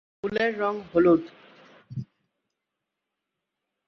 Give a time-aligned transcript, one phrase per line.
[0.17, 1.23] ফুলের রং হলুদ।